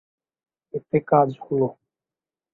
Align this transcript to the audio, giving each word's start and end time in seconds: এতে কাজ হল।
এতে 0.73 0.97
কাজ 1.11 1.29
হল। 1.43 1.61